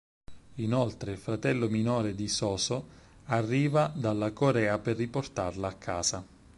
Inoltre, 0.55 1.11
il 1.11 1.19
fratello 1.19 1.69
minore 1.69 2.15
di 2.15 2.27
So-so 2.27 2.87
arriva 3.25 3.93
dalla 3.93 4.31
Corea 4.31 4.79
per 4.79 4.95
riportarla 4.95 5.67
a 5.67 5.73
casa. 5.73 6.25